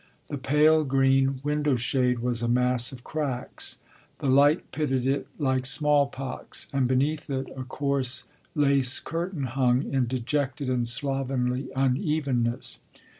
The 0.29 0.37
pale 0.39 0.83
green 0.83 1.41
window 1.43 1.75
shade 1.75 2.21
was 2.21 2.41
a 2.41 2.47
mass 2.47 2.91
of 2.91 3.03
cracks 3.03 3.77
the 4.17 4.25
light 4.29 4.71
pitted 4.71 5.05
it 5.05 5.27
like 5.37 5.67
smallpox 5.67 6.67
and 6.73 6.87
be 6.87 6.95
neath 6.95 7.29
it 7.29 7.47
a 7.55 7.63
coarse 7.63 8.23
lace 8.55 8.97
curtain 8.99 9.43
hung 9.43 9.93
in 9.93 10.07
dejected 10.07 10.71
and 10.71 10.87
slovenly 10.87 11.69
unevenness. 11.75 12.79